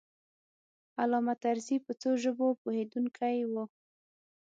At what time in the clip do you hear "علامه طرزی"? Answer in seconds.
1.01-1.77